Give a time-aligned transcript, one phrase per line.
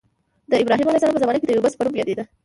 [0.49, 2.23] دا د ابراهیم علیه السلام په زمانه کې د یبوس په نوم یادېده.